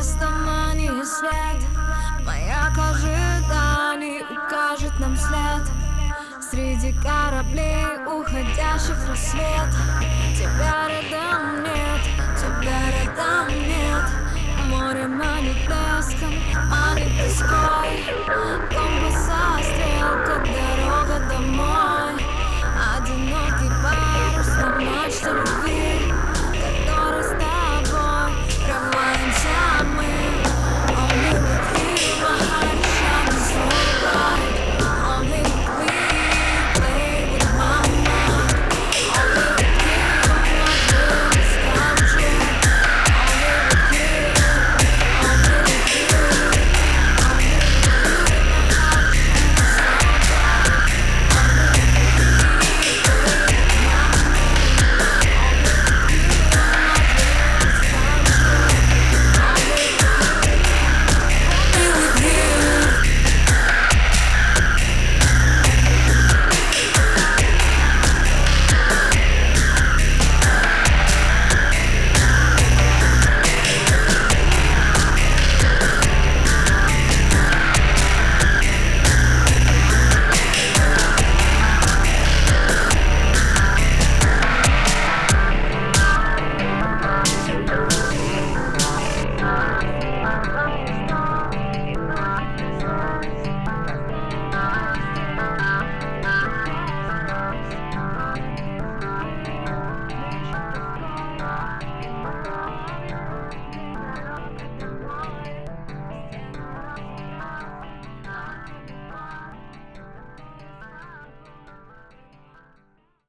Вместо 0.00 0.30
мании 0.30 1.04
след. 1.04 1.60
Маяк 2.24 2.72
ожиданий 2.78 4.22
укажет 4.30 4.98
нам 4.98 5.14
след. 5.14 5.68
Среди 6.40 6.94
кораблей, 7.02 7.84
уходящих 8.06 8.96
рассвет. 9.06 9.68
Тебя 10.38 10.88
рядом 10.88 11.64
нет, 11.64 12.00
тебя 12.34 12.80
рядом 12.96 13.48
нет. 13.68 14.04
Море 14.68 15.06
манит 15.06 15.56
блеском, 15.66 16.32
манит 16.70 17.12
тоской 17.18 18.02